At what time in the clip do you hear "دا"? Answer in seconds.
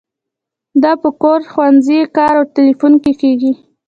0.83-0.91